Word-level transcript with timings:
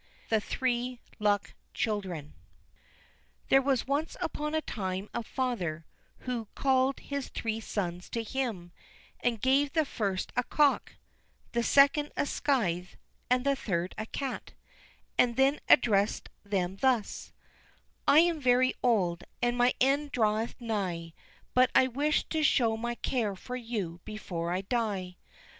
The 0.29 0.41
Three 0.41 0.99
Luck 1.19 1.53
Children 1.75 2.33
There 3.49 3.61
was 3.61 3.85
once 3.85 4.17
upon 4.19 4.55
a 4.55 4.61
time 4.61 5.11
a 5.13 5.21
father, 5.21 5.85
who 6.21 6.47
called 6.55 6.99
his 7.01 7.29
three 7.29 7.59
sons 7.59 8.09
to 8.09 8.23
him, 8.23 8.71
and 9.19 9.39
gave 9.39 9.73
the 9.73 9.85
first 9.85 10.33
a 10.35 10.43
cock, 10.43 10.93
the 11.51 11.61
second 11.61 12.11
a 12.17 12.25
scythe, 12.25 12.97
and 13.29 13.45
the 13.45 13.55
third 13.55 13.93
a 13.95 14.07
cat, 14.07 14.53
and 15.19 15.35
then 15.35 15.59
addressed 15.69 16.29
them 16.43 16.77
thus: 16.77 17.31
"I 18.07 18.21
am 18.21 18.39
very 18.39 18.73
old, 18.81 19.23
and 19.39 19.55
my 19.55 19.75
end 19.79 20.13
draweth 20.13 20.59
nigh, 20.59 21.13
but 21.53 21.69
I 21.75 21.85
wish 21.85 22.23
to 22.29 22.41
show 22.41 22.75
my 22.75 22.95
care 22.95 23.35
for 23.35 23.55
you 23.55 24.01
before 24.03 24.49
I 24.51 24.61
die. 24.61 25.17